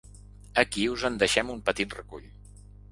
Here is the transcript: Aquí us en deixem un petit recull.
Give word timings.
Aquí 0.61 0.85
us 0.95 1.05
en 1.11 1.21
deixem 1.25 1.55
un 1.59 1.63
petit 1.71 1.97
recull. 2.01 2.29